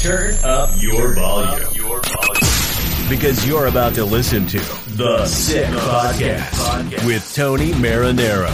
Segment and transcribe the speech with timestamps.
[0.00, 1.74] Turn up your volume.
[1.74, 3.08] Your volume.
[3.10, 4.58] Because you're about to listen to
[4.96, 8.50] The Sick Podcast with Tony Marinaro.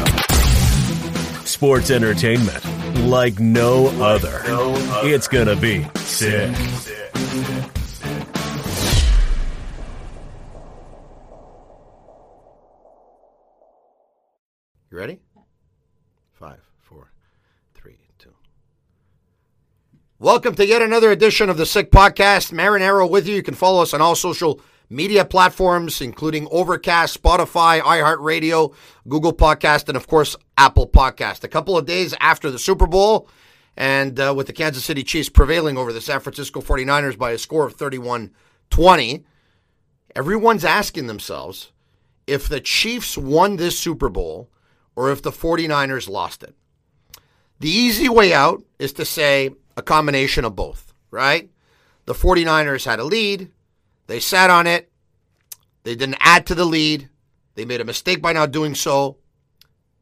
[1.46, 2.64] Sports entertainment
[3.06, 4.40] like no other.
[5.06, 6.52] It's going to be sick.
[14.90, 15.20] You ready?
[16.32, 17.10] Five, four,
[17.74, 18.34] three, two.
[20.18, 22.50] Welcome to yet another edition of the Sick Podcast.
[22.50, 23.34] Marinaro with you.
[23.34, 28.72] You can follow us on all social media platforms, including Overcast, Spotify, iHeartRadio,
[29.06, 31.44] Google Podcast, and of course, Apple Podcast.
[31.44, 33.28] A couple of days after the Super Bowl,
[33.76, 37.38] and uh, with the Kansas City Chiefs prevailing over the San Francisco 49ers by a
[37.38, 38.32] score of 31
[38.70, 39.22] 20,
[40.14, 41.72] everyone's asking themselves
[42.26, 44.48] if the Chiefs won this Super Bowl
[44.96, 46.54] or if the 49ers lost it.
[47.60, 51.50] The easy way out is to say a combination of both, right?
[52.06, 53.50] The 49ers had a lead,
[54.06, 54.90] they sat on it,
[55.82, 57.08] they didn't add to the lead,
[57.54, 59.16] they made a mistake by not doing so,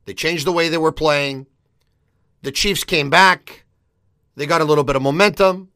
[0.04, 1.46] they changed the way they were playing.
[2.42, 3.64] The Chiefs came back,
[4.36, 5.70] they got a little bit of momentum,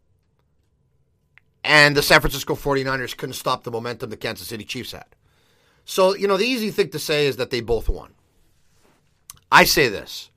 [1.65, 5.07] and the San Francisco 49ers couldn't stop the momentum the Kansas City Chiefs had.
[5.85, 8.13] So, you know, the easy thing to say is that they both won.
[9.51, 10.31] I say this.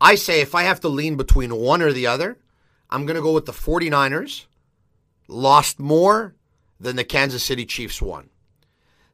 [0.00, 2.38] I say if I have to lean between one or the other,
[2.94, 4.46] I'm going to go with the 49ers.
[5.26, 6.36] Lost more
[6.78, 8.30] than the Kansas City Chiefs won.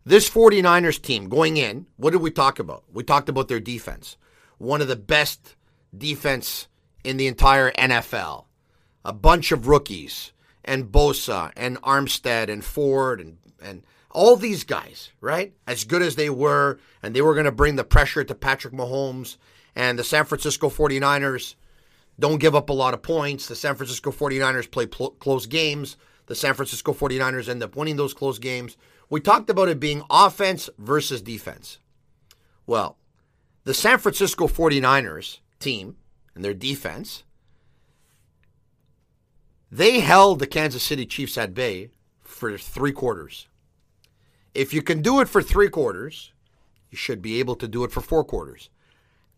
[0.04, 2.84] This 49ers team going in, what did we talk about?
[2.92, 4.18] We talked about their defense.
[4.58, 5.56] One of the best
[5.96, 6.68] defense
[7.04, 8.44] in the entire NFL.
[9.02, 15.10] A bunch of rookies and Bosa and Armstead and Ford and and all these guys,
[15.22, 15.54] right?
[15.66, 18.74] As good as they were, and they were going to bring the pressure to Patrick
[18.74, 19.38] Mahomes
[19.74, 21.54] and the San Francisco 49ers
[22.18, 23.46] don't give up a lot of points.
[23.46, 25.96] The San Francisco 49ers play pl- close games.
[26.26, 28.76] The San Francisco 49ers end up winning those close games.
[29.08, 31.78] We talked about it being offense versus defense.
[32.66, 32.96] Well,
[33.64, 35.96] the San Francisco 49ers team
[36.34, 37.24] and their defense,
[39.70, 41.90] they held the Kansas City Chiefs at bay
[42.20, 43.48] for three quarters.
[44.54, 46.32] If you can do it for three quarters,
[46.90, 48.70] you should be able to do it for four quarters.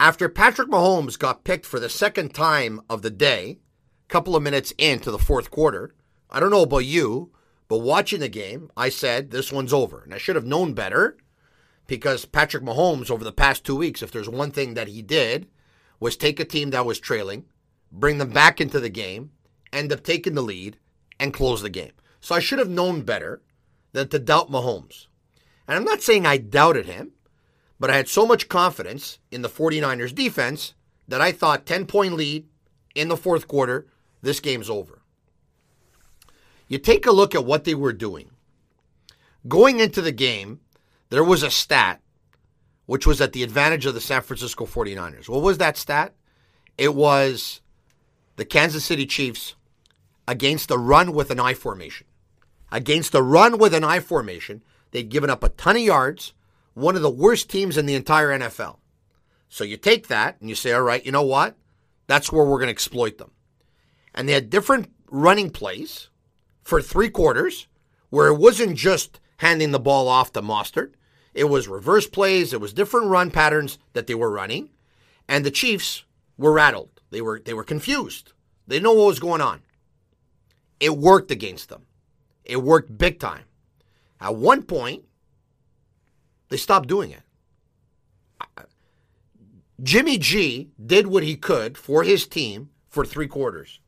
[0.00, 3.58] After Patrick Mahomes got picked for the second time of the day,
[4.04, 5.94] a couple of minutes into the fourth quarter,
[6.30, 7.30] I don't know about you,
[7.69, 10.03] but watching the game, I said this one's over.
[10.03, 11.16] And I should have known better
[11.86, 15.47] because Patrick Mahomes, over the past two weeks, if there's one thing that he did,
[16.00, 17.44] was take a team that was trailing,
[17.91, 19.30] bring them back into the game,
[19.72, 20.78] end up taking the lead,
[21.20, 21.92] and close the game.
[22.20, 23.42] So I should have known better
[23.92, 25.06] than to doubt Mahomes.
[25.69, 27.12] And I'm not saying I doubted him,
[27.82, 30.75] but I had so much confidence in the 49ers defense
[31.09, 32.47] that I thought 10 point lead
[32.94, 33.88] in the fourth quarter,
[34.22, 35.03] this game's over.
[36.69, 38.31] You take a look at what they were doing.
[39.48, 40.60] Going into the game,
[41.09, 42.00] there was a stat
[42.87, 45.28] which was at the advantage of the San Francisco 49ers.
[45.28, 46.15] What was that stat?
[46.78, 47.62] It was
[48.37, 49.56] the Kansas City Chiefs
[50.28, 52.06] against the run with an I formation.
[52.71, 56.32] Against the run with an I formation, they'd given up a ton of yards,
[56.75, 58.78] one of the worst teams in the entire NFL.
[59.49, 61.56] So you take that and you say, all right, you know what?
[62.06, 63.33] That's where we're going to exploit them.
[64.15, 66.09] And they had different running plays
[66.62, 67.69] for three quarters
[68.10, 70.93] where it wasn't just handing the ball off to Mostert.
[71.34, 72.53] It was reverse plays.
[72.53, 74.71] It was different run patterns that they were running.
[75.28, 76.04] And the Chiefs
[76.37, 77.00] were rattled.
[77.10, 78.33] They were, they were confused.
[78.66, 79.62] They didn't know what was going on.
[80.81, 81.87] It worked against them.
[82.44, 83.44] It worked big time.
[84.21, 85.04] At one point,
[86.53, 87.23] they stopped doing it.
[89.83, 93.81] Jimmy G did what he could for his team for three quarters.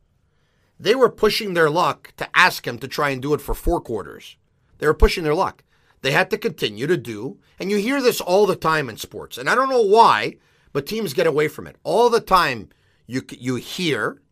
[0.80, 3.82] They were pushing their luck to ask him to try and do it for four
[3.82, 4.36] quarters.
[4.78, 5.62] They were pushing their luck.
[6.00, 9.36] They had to continue to do, and you hear this all the time in sports,
[9.36, 10.36] and I don't know why,
[10.72, 11.76] but teams get away from it.
[11.84, 12.70] All the time
[13.06, 14.22] you, you hear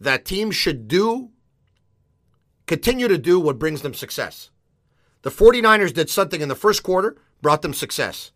[0.00, 1.30] that teams should do,
[2.66, 4.50] continue to do what brings them success.
[5.22, 8.32] The 49ers did something in the first quarter, brought them success.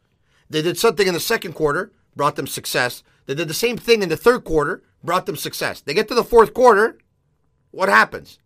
[0.48, 3.02] They did something in the second quarter, brought them success.
[3.26, 5.80] They did the same thing in the third quarter, brought them success.
[5.80, 6.98] They get to the fourth quarter,
[7.70, 8.38] what happens?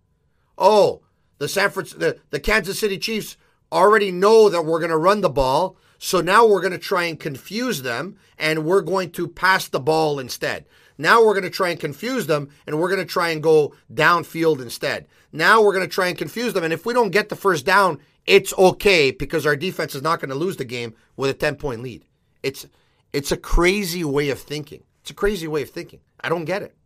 [0.56, 1.02] Oh,
[1.38, 3.36] the San Francisco, the, the Kansas City Chiefs
[3.70, 7.04] already know that we're going to run the ball, so now we're going to try
[7.04, 10.64] and confuse them and we're going to pass the ball instead.
[10.96, 13.74] Now we're going to try and confuse them and we're going to try and go
[13.92, 15.06] downfield instead.
[15.32, 17.64] Now we're going to try and confuse them and if we don't get the first
[17.64, 21.34] down, it's okay because our defense is not going to lose the game with a
[21.34, 22.04] 10 point lead.
[22.42, 22.66] It's
[23.12, 24.84] it's a crazy way of thinking.
[25.00, 26.00] It's a crazy way of thinking.
[26.20, 26.76] I don't get it.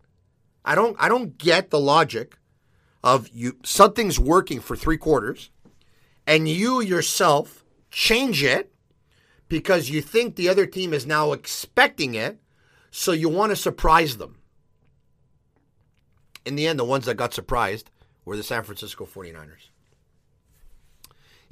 [0.64, 2.38] I don't I don't get the logic
[3.02, 5.50] of you something's working for three quarters,
[6.28, 8.72] and you yourself change it
[9.48, 12.38] because you think the other team is now expecting it,
[12.92, 14.38] so you want to surprise them.
[16.46, 17.90] In the end, the ones that got surprised
[18.24, 19.71] were the San Francisco 49ers.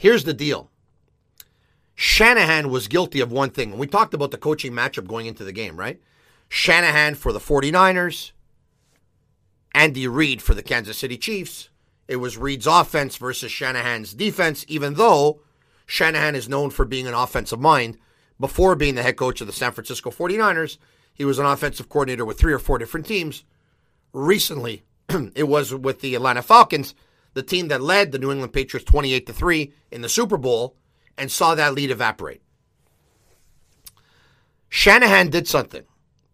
[0.00, 0.70] Here's the deal.
[1.94, 3.76] Shanahan was guilty of one thing.
[3.76, 6.00] We talked about the coaching matchup going into the game, right?
[6.48, 8.32] Shanahan for the 49ers,
[9.74, 11.68] Andy Reid for the Kansas City Chiefs.
[12.08, 15.42] It was Reid's offense versus Shanahan's defense, even though
[15.84, 17.98] Shanahan is known for being an offensive mind.
[18.40, 20.78] Before being the head coach of the San Francisco 49ers,
[21.12, 23.44] he was an offensive coordinator with three or four different teams.
[24.14, 24.82] Recently,
[25.34, 26.94] it was with the Atlanta Falcons,
[27.34, 30.76] the team that led the New England Patriots 28 to 3 in the Super Bowl
[31.16, 32.42] and saw that lead evaporate.
[34.68, 35.84] Shanahan did something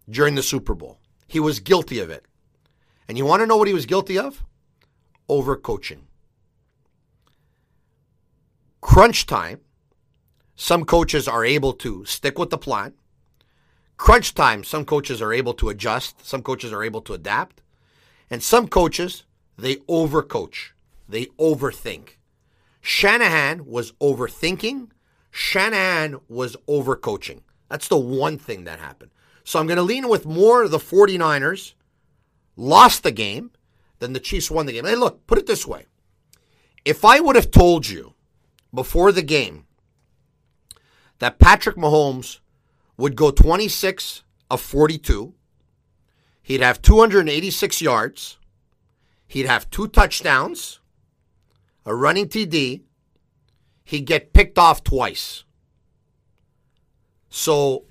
[0.09, 0.99] during the Super Bowl.
[1.27, 2.25] He was guilty of it.
[3.07, 4.43] And you want to know what he was guilty of?
[5.29, 6.03] Overcoaching.
[8.81, 9.61] Crunch time.
[10.55, 12.93] Some coaches are able to stick with the plan.
[13.97, 17.61] Crunch time, some coaches are able to adjust, some coaches are able to adapt.
[18.29, 19.23] And some coaches,
[19.57, 20.71] they overcoach.
[21.07, 22.17] They overthink.
[22.81, 24.89] Shanahan was overthinking.
[25.31, 27.41] Shanahan was overcoaching.
[27.69, 29.11] That's the one thing that happened.
[29.43, 31.73] So I'm going to lean with more the 49ers
[32.55, 33.51] lost the game
[33.99, 34.85] than the Chiefs won the game.
[34.85, 35.85] Hey, look, put it this way.
[36.85, 38.13] If I would have told you
[38.73, 39.65] before the game
[41.19, 42.39] that Patrick Mahomes
[42.97, 45.33] would go 26 of 42,
[46.41, 48.37] he'd have 286 yards,
[49.27, 50.79] he'd have two touchdowns,
[51.87, 52.81] a running TD,
[53.85, 55.45] he'd get picked off twice.
[57.29, 57.85] So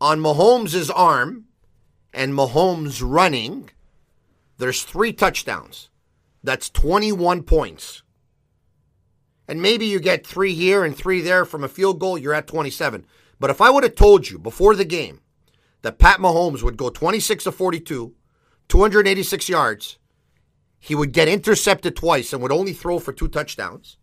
[0.00, 1.44] on Mahomes' arm
[2.14, 3.68] and Mahomes running,
[4.56, 5.90] there's three touchdowns.
[6.42, 8.02] That's 21 points.
[9.46, 12.46] And maybe you get three here and three there from a field goal, you're at
[12.46, 13.04] 27.
[13.38, 15.20] But if I would have told you before the game
[15.82, 18.14] that Pat Mahomes would go 26 of 42,
[18.68, 19.98] 286 yards,
[20.78, 23.96] he would get intercepted twice and would only throw for two touchdowns,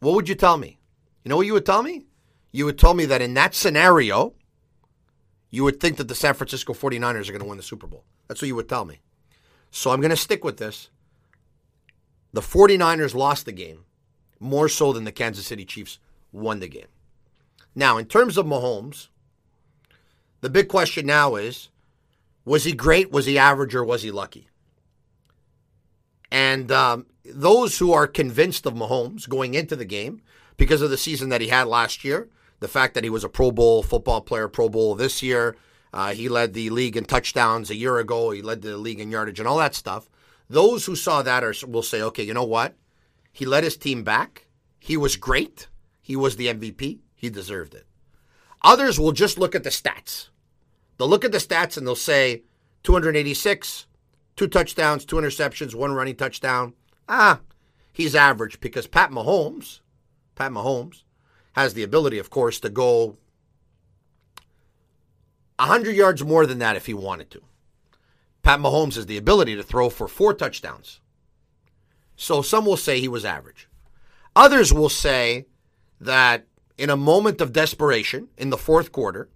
[0.00, 0.78] what would you tell me?
[1.24, 2.06] You know what you would tell me?
[2.52, 4.34] You would tell me that in that scenario,
[5.50, 8.04] you would think that the San Francisco 49ers are going to win the Super Bowl.
[8.28, 9.00] That's what you would tell me.
[9.70, 10.90] So I'm going to stick with this.
[12.32, 13.84] The 49ers lost the game
[14.40, 15.98] more so than the Kansas City Chiefs
[16.32, 16.88] won the game.
[17.74, 19.08] Now, in terms of Mahomes,
[20.40, 21.68] the big question now is
[22.44, 23.10] was he great?
[23.10, 23.74] Was he average?
[23.74, 24.48] Or was he lucky?
[26.36, 30.20] And um, those who are convinced of Mahomes going into the game
[30.58, 32.28] because of the season that he had last year,
[32.60, 35.56] the fact that he was a Pro Bowl football player, Pro Bowl this year,
[35.94, 39.10] uh, he led the league in touchdowns a year ago, he led the league in
[39.10, 40.10] yardage and all that stuff.
[40.46, 42.76] Those who saw that are, will say, okay, you know what?
[43.32, 44.46] He led his team back.
[44.78, 45.68] He was great.
[46.02, 46.98] He was the MVP.
[47.14, 47.86] He deserved it.
[48.60, 50.28] Others will just look at the stats.
[50.98, 52.42] They'll look at the stats and they'll say
[52.82, 53.86] 286,
[54.36, 56.74] two touchdowns, two interceptions, one running touchdown.
[57.08, 57.40] Ah,
[57.92, 59.80] he's average because Pat Mahomes,
[60.34, 61.02] Pat Mahomes,
[61.54, 63.16] has the ability, of course, to go
[65.58, 67.42] 100 yards more than that if he wanted to.
[68.42, 71.00] Pat Mahomes has the ability to throw for four touchdowns.
[72.14, 73.68] So some will say he was average.
[74.34, 75.46] Others will say
[76.00, 76.46] that
[76.78, 79.28] in a moment of desperation in the fourth quarter,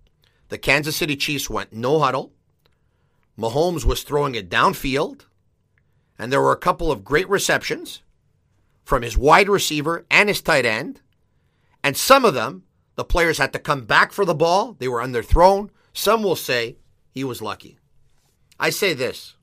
[0.49, 2.33] the Kansas City Chiefs went no huddle.
[3.40, 5.25] Mahomes was throwing it downfield,
[6.18, 8.02] and there were a couple of great receptions
[8.85, 11.00] from his wide receiver and his tight end.
[11.82, 12.64] And some of them,
[12.97, 14.76] the players had to come back for the ball.
[14.78, 15.70] They were underthrown.
[15.94, 16.76] Some will say
[17.11, 17.78] he was lucky.
[18.59, 19.37] I say this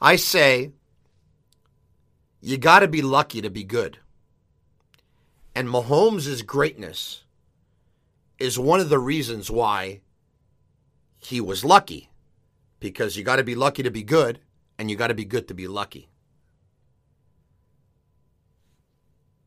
[0.00, 0.70] I say
[2.40, 3.98] you got to be lucky to be good.
[5.54, 7.24] And Mahomes' greatness
[8.38, 10.00] is one of the reasons why
[11.20, 12.08] he was lucky.
[12.80, 14.40] Because you got to be lucky to be good,
[14.78, 16.08] and you got to be good to be lucky.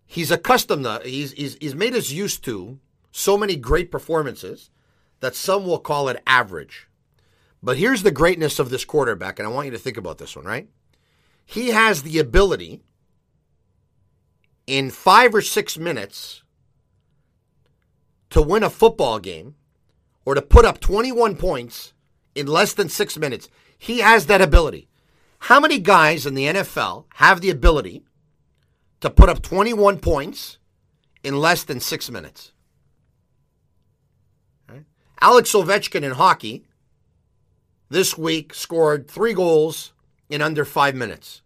[0.06, 2.80] He's accustomed to, he's, he's, he's made us used to
[3.12, 4.70] so many great performances
[5.22, 6.88] that some will call it average.
[7.64, 10.36] But here's the greatness of this quarterback, and I want you to think about this
[10.36, 10.68] one, right?
[11.46, 12.82] He has the ability
[14.68, 16.44] in five or six minutes
[18.30, 19.56] to win a football game
[20.26, 21.94] or to put up 21 points
[22.36, 23.50] in less than six minutes.
[23.78, 24.88] He has that ability.
[25.40, 28.04] How many guys in the NFL have the ability
[29.02, 30.58] to put up 21 points
[31.24, 32.54] in less than six minutes?
[35.24, 36.66] Alex Ovechkin in hockey
[37.90, 39.94] this week scored three goals
[40.28, 41.42] in under five minutes.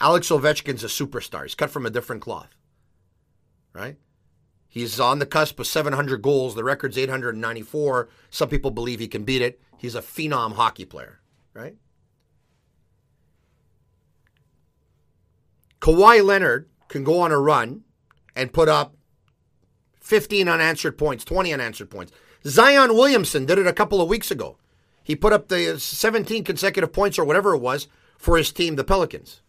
[0.00, 1.42] Alex Ovechkin's a superstar.
[1.42, 2.50] He's cut from a different cloth,
[3.72, 3.96] right?
[4.76, 6.54] He's on the cusp of 700 goals.
[6.54, 8.10] The record's 894.
[8.28, 9.58] Some people believe he can beat it.
[9.78, 11.18] He's a phenom hockey player,
[11.54, 11.76] right?
[15.80, 17.84] Kawhi Leonard can go on a run
[18.34, 18.94] and put up
[20.02, 22.12] 15 unanswered points, 20 unanswered points.
[22.44, 24.58] Zion Williamson did it a couple of weeks ago.
[25.02, 28.84] He put up the 17 consecutive points or whatever it was for his team, the
[28.84, 29.40] Pelicans.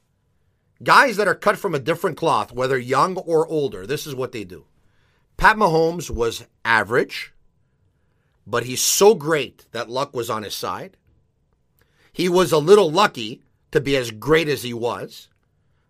[0.81, 4.31] Guys that are cut from a different cloth, whether young or older, this is what
[4.31, 4.63] they do.
[5.37, 7.31] Pat Mahomes was average,
[8.45, 10.97] but he's so great that luck was on his side.
[12.11, 15.29] He was a little lucky to be as great as he was.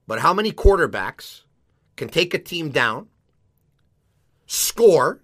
[0.06, 1.44] But how many quarterbacks
[1.96, 3.08] can take a team down,
[4.46, 5.22] score,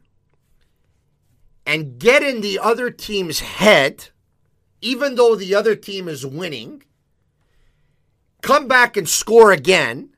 [1.65, 4.09] and get in the other team's head,
[4.81, 6.83] even though the other team is winning,
[8.41, 10.09] come back and score again,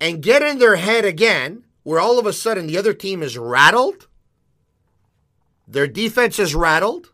[0.00, 3.36] and get in their head again, where all of a sudden the other team is
[3.36, 4.08] rattled,
[5.66, 7.10] their defense is rattled,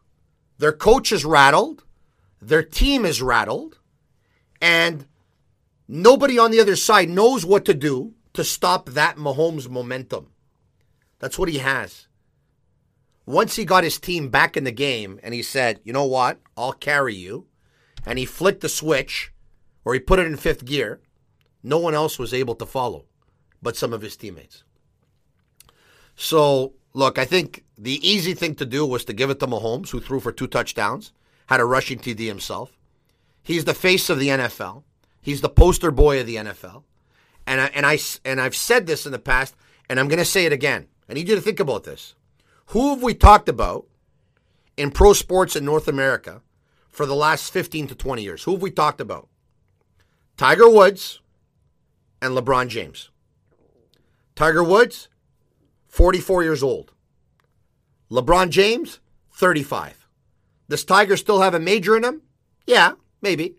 [0.59, 1.85] their coach is rattled,
[2.41, 3.79] their team is rattled,
[4.61, 5.07] and
[5.87, 10.29] nobody on the other side knows what to do to stop that Mahomes momentum.
[11.19, 12.07] That's what he has.
[13.27, 16.41] Once he got his team back in the game and he said, you know what,
[16.57, 17.47] I'll carry you,
[18.07, 19.33] and he flicked the switch
[19.85, 21.01] or he put it in fifth gear,
[21.63, 23.05] no one else was able to follow
[23.62, 24.65] but some of his teammates.
[26.17, 29.91] So, look, I think the easy thing to do was to give it to Mahomes,
[29.91, 31.12] who threw for two touchdowns,
[31.47, 32.77] had a rushing TD himself.
[33.43, 34.83] He's the face of the NFL.
[35.21, 36.83] He's the poster boy of the NFL.
[37.47, 39.55] And I, and I and I've said this in the past,
[39.88, 40.88] and I'm going to say it again.
[41.09, 42.15] I need you to think about this.
[42.67, 43.87] Who have we talked about
[44.77, 46.43] in pro sports in North America
[46.91, 48.43] for the last 15 to 20 years?
[48.43, 49.29] Who have we talked about?
[50.37, 51.21] Tiger Woods
[52.21, 53.11] and LeBron James.
[54.38, 55.09] Tiger Woods,
[55.88, 56.92] 44 years old.
[58.09, 59.00] LeBron James,
[59.33, 60.07] 35.
[60.68, 62.23] Does Tiger still have a major in him?
[62.64, 63.57] Yeah, maybe.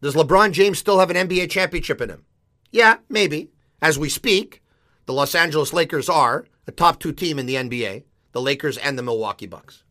[0.00, 2.24] Does LeBron James still have an NBA championship in him?
[2.72, 3.52] Yeah, maybe.
[3.80, 4.60] As we speak,
[5.06, 8.98] the Los Angeles Lakers are a top two team in the NBA, the Lakers and
[8.98, 9.84] the Milwaukee Bucks.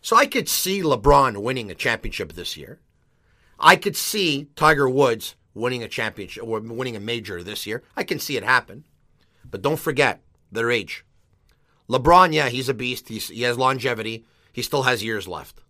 [0.00, 2.80] So I could see LeBron winning a championship this year.
[3.60, 7.82] I could see Tiger Woods winning a championship or winning a major this year.
[7.96, 8.84] I can see it happen.
[9.48, 11.04] But don't forget their age.
[11.88, 13.08] LeBron, yeah, he's a beast.
[13.08, 14.24] He's, he has longevity.
[14.52, 15.62] He still has years left.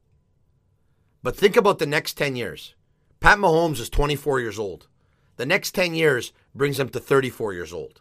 [1.22, 2.74] But think about the next 10 years.
[3.20, 4.88] Pat Mahomes is 24 years old.
[5.36, 8.00] The next 10 years brings him to 34 years old.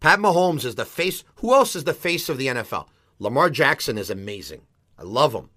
[0.00, 1.24] Pat Mahomes is the face.
[1.36, 2.86] Who else is the face of the NFL?
[3.18, 4.62] Lamar Jackson is amazing.
[4.96, 5.50] I love him.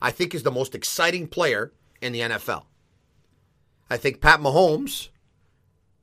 [0.00, 2.64] I think he's the most exciting player in the NFL.
[3.92, 5.10] I think Pat Mahomes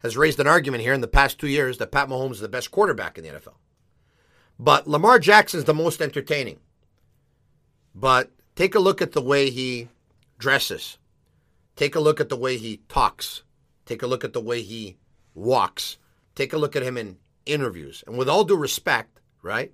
[0.03, 2.48] has raised an argument here in the past two years that Pat Mahomes is the
[2.48, 3.55] best quarterback in the NFL.
[4.60, 6.60] But Lamar Jackson is the most entertaining.
[7.96, 9.89] But take a look at the way he
[10.38, 11.00] dresses.
[11.75, 13.41] Take a look at the way he talks.
[13.88, 14.98] Take a look at the way he
[15.34, 15.98] walks.
[16.36, 17.17] Take a look at him in
[17.48, 18.03] interviews.
[18.05, 19.74] And with all due respect, right?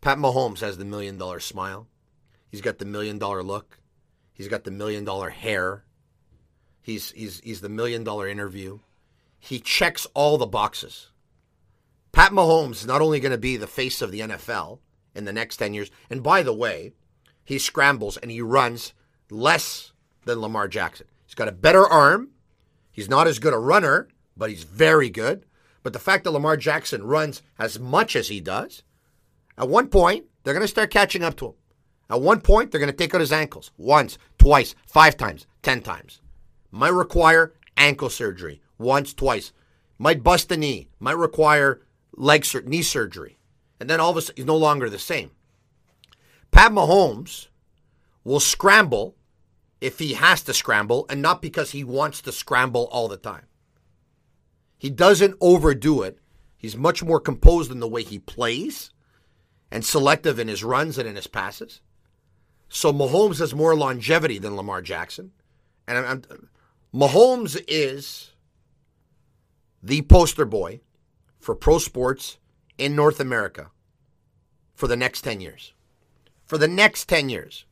[0.00, 1.86] Pat Mahomes has the million dollar smile.
[2.48, 3.78] He's got the million dollar look.
[4.32, 5.84] He's got the million dollar hair.
[6.82, 8.80] He's he's he's the million dollar interview.
[9.38, 11.08] He checks all the boxes.
[12.12, 14.80] Pat Mahomes is not only going to be the face of the NFL
[15.14, 16.92] in the next 10 years, and by the way,
[17.44, 18.92] he scrambles and he runs
[19.30, 19.92] less
[20.24, 21.06] than Lamar Jackson.
[21.24, 22.30] He's got a better arm.
[22.90, 25.46] He's not as good a runner, but he's very good.
[25.82, 28.82] But the fact that Lamar Jackson runs as much as he does,
[29.56, 31.54] at one point, they're going to start catching up to him.
[32.10, 35.80] At one point, they're going to take out his ankles once, twice, five times, ten
[35.80, 36.20] times.
[36.70, 39.52] Might require ankle surgery once, twice.
[39.98, 40.88] Might bust a knee.
[40.98, 41.82] Might require
[42.16, 43.38] leg sur- knee surgery.
[43.78, 45.30] And then all of a sudden, he's no longer the same.
[46.50, 47.48] Pat Mahomes
[48.24, 49.16] will scramble
[49.80, 53.46] if he has to scramble and not because he wants to scramble all the time.
[54.76, 56.18] He doesn't overdo it.
[56.56, 58.90] He's much more composed in the way he plays
[59.70, 61.80] and selective in his runs and in his passes.
[62.68, 65.32] So Mahomes has more longevity than Lamar Jackson.
[65.88, 66.48] And I'm, I'm,
[66.92, 68.32] Mahomes is
[69.82, 70.80] the poster boy
[71.38, 72.38] for pro sports
[72.78, 73.70] in North America
[74.74, 75.72] for the next 10 years.
[76.44, 77.64] For the next 10 years.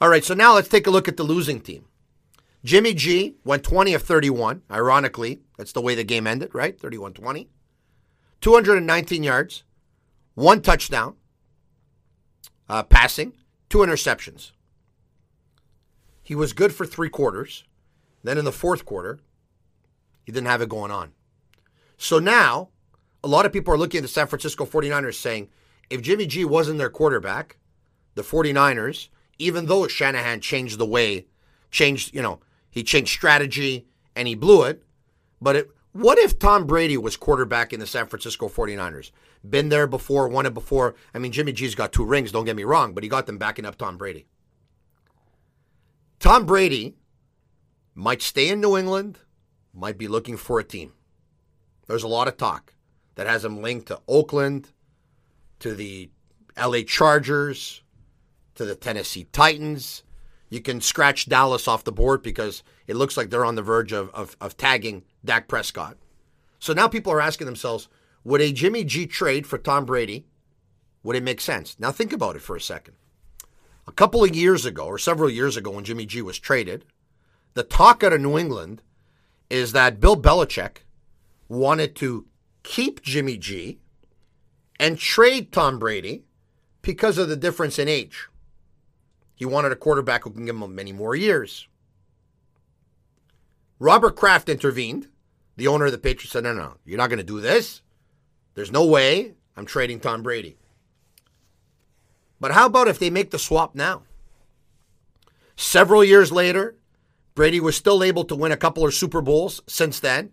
[0.00, 1.86] All right, so now let's take a look at the losing team.
[2.64, 4.62] Jimmy G went 20 of 31.
[4.70, 6.78] Ironically, that's the way the game ended, right?
[6.78, 7.48] 31 20.
[8.40, 9.64] 219 yards,
[10.34, 11.14] one touchdown,
[12.68, 13.32] uh, passing,
[13.68, 14.52] two interceptions.
[16.22, 17.64] He was good for three quarters.
[18.22, 19.18] Then in the fourth quarter,
[20.24, 21.12] he didn't have it going on.
[21.96, 22.68] So now,
[23.22, 25.48] a lot of people are looking at the San Francisco 49ers saying,
[25.90, 27.58] if Jimmy G wasn't their quarterback,
[28.14, 31.26] the 49ers, even though Shanahan changed the way,
[31.70, 33.86] changed, you know, he changed strategy
[34.16, 34.82] and he blew it,
[35.40, 39.10] but it, what if Tom Brady was quarterback in the San Francisco 49ers?
[39.48, 40.94] Been there before, won it before.
[41.12, 43.38] I mean, Jimmy G's got two rings, don't get me wrong, but he got them
[43.38, 44.26] backing up Tom Brady.
[46.18, 46.94] Tom Brady
[47.94, 49.18] might stay in New England,
[49.74, 50.92] might be looking for a team.
[51.86, 52.74] There's a lot of talk
[53.14, 54.70] that has him linked to Oakland,
[55.60, 56.10] to the
[56.56, 57.82] LA Chargers,
[58.54, 60.02] to the Tennessee Titans.
[60.48, 63.92] You can scratch Dallas off the board because it looks like they're on the verge
[63.92, 65.96] of, of, of tagging Dak Prescott.
[66.58, 67.88] So now people are asking themselves,
[68.24, 70.26] would a Jimmy G trade for Tom Brady,
[71.02, 71.76] would it make sense?
[71.78, 72.94] Now think about it for a second.
[73.86, 76.84] A couple of years ago, or several years ago when Jimmy G was traded,
[77.54, 78.82] the talk out of New England
[79.50, 80.78] is that Bill Belichick
[81.48, 82.26] wanted to
[82.62, 83.78] keep Jimmy G
[84.80, 86.24] and trade Tom Brady
[86.80, 88.28] because of the difference in age.
[89.34, 91.66] He wanted a quarterback who can give him many more years.
[93.78, 95.08] Robert Kraft intervened.
[95.56, 97.82] The owner of the Patriots said, No, no, you're not going to do this.
[98.54, 100.56] There's no way I'm trading Tom Brady.
[102.40, 104.02] But how about if they make the swap now?
[105.56, 106.76] Several years later,
[107.34, 110.32] Brady was still able to win a couple of Super Bowls since then.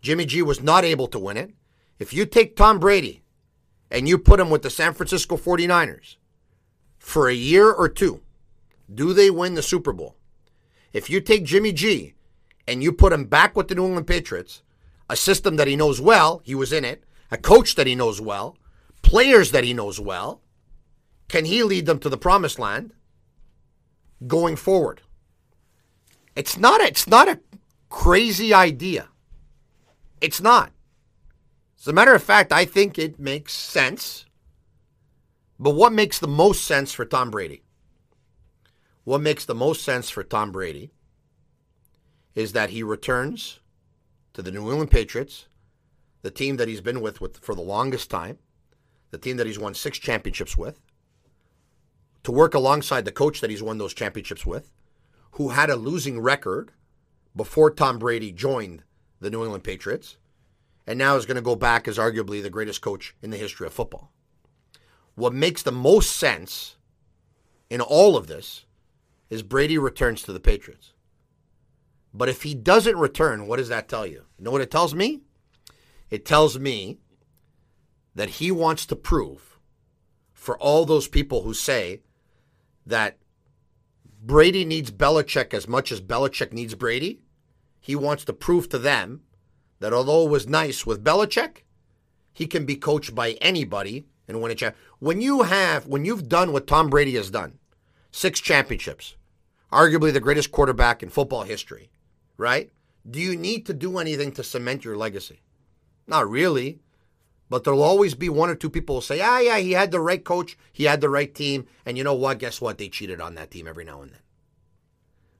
[0.00, 1.52] Jimmy G was not able to win it.
[1.98, 3.22] If you take Tom Brady
[3.90, 6.16] and you put him with the San Francisco 49ers
[6.98, 8.22] for a year or two,
[8.92, 10.16] do they win the Super Bowl?
[10.92, 12.14] If you take Jimmy G
[12.66, 14.62] and you put him back with the New England Patriots,
[15.10, 18.20] a system that he knows well, he was in it, a coach that he knows
[18.20, 18.56] well,
[19.02, 20.40] players that he knows well,
[21.28, 22.92] can he lead them to the promised land
[24.26, 25.02] going forward?
[26.38, 27.40] It's not a, it's not a
[27.88, 29.08] crazy idea.
[30.20, 30.70] It's not.
[31.80, 34.24] As a matter of fact, I think it makes sense.
[35.58, 37.64] But what makes the most sense for Tom Brady?
[39.02, 40.92] What makes the most sense for Tom Brady
[42.36, 43.58] is that he returns
[44.34, 45.48] to the New England Patriots,
[46.22, 48.38] the team that he's been with, with for the longest time,
[49.10, 50.80] the team that he's won six championships with,
[52.22, 54.70] to work alongside the coach that he's won those championships with,
[55.32, 56.72] who had a losing record
[57.34, 58.82] before Tom Brady joined
[59.20, 60.16] the New England Patriots,
[60.86, 63.66] and now is going to go back as arguably the greatest coach in the history
[63.66, 64.12] of football.
[65.14, 66.76] What makes the most sense
[67.68, 68.64] in all of this
[69.30, 70.92] is Brady returns to the Patriots.
[72.14, 74.24] But if he doesn't return, what does that tell you?
[74.38, 75.20] You know what it tells me?
[76.10, 76.98] It tells me
[78.14, 79.58] that he wants to prove
[80.32, 82.00] for all those people who say
[82.86, 83.18] that
[84.28, 87.22] Brady needs Belichick as much as Belichick needs Brady.
[87.80, 89.22] He wants to prove to them
[89.80, 91.62] that although it was nice with Belichick,
[92.34, 94.76] he can be coached by anybody and win a champ.
[94.98, 97.58] When you have, when you've done what Tom Brady has done,
[98.12, 99.16] six championships,
[99.72, 101.88] arguably the greatest quarterback in football history,
[102.36, 102.70] right?
[103.10, 105.40] Do you need to do anything to cement your legacy?
[106.06, 106.80] Not really.
[107.50, 110.00] But there'll always be one or two people who say, ah, yeah, he had the
[110.00, 112.38] right coach, he had the right team, and you know what?
[112.38, 112.78] Guess what?
[112.78, 114.20] They cheated on that team every now and then.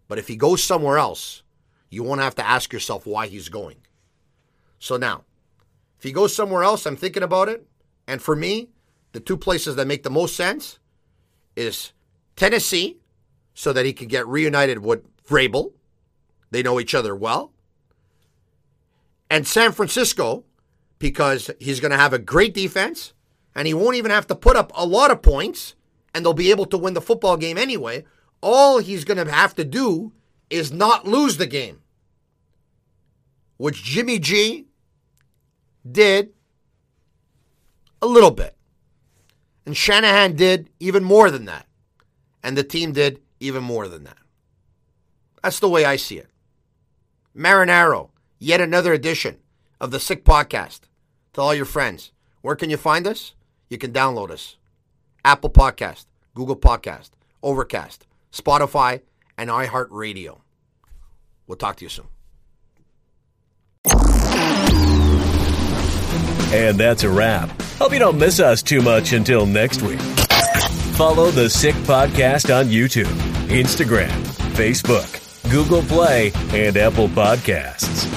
[0.09, 1.43] But if he goes somewhere else,
[1.91, 3.77] you won't have to ask yourself why he's going.
[4.79, 5.25] So now,
[5.99, 7.67] if he goes somewhere else, I'm thinking about it.
[8.07, 8.71] And for me,
[9.13, 10.79] the two places that make the most sense
[11.57, 11.93] is
[12.37, 12.99] Tennessee,
[13.53, 15.73] so that he can get reunited with Vrabel.
[16.53, 17.53] They know each other well.
[19.29, 20.45] And San Francisco,
[20.99, 23.13] because he's going to have a great defense
[23.55, 25.75] and he won't even have to put up a lot of points
[26.15, 28.05] and they'll be able to win the football game anyway.
[28.41, 30.13] All he's going to have to do
[30.51, 31.81] is not lose the game,
[33.57, 34.67] which Jimmy G
[35.91, 36.33] did
[38.01, 38.57] a little bit.
[39.67, 41.67] And Shanahan did even more than that.
[42.43, 44.17] And the team did even more than that.
[45.43, 46.31] That's the way I see it.
[47.37, 49.39] Marinaro, yet another edition
[49.81, 50.81] of the Sick Podcast.
[51.39, 52.11] To all your friends,
[52.43, 53.33] where can you find us?
[53.71, 54.57] You can download us.
[55.25, 57.11] Apple Podcast, Google Podcast,
[57.45, 59.03] Overcast, Spotify,
[59.37, 60.41] and iHeartRadio.
[61.47, 62.09] We'll talk to you soon.
[66.53, 67.51] And that's a wrap.
[67.79, 70.01] Hope you don't miss us too much until next week.
[70.97, 73.15] Follow the Sick Podcast on YouTube,
[73.47, 74.11] Instagram,
[74.57, 78.09] Facebook, Google Play, and Apple Podcasts.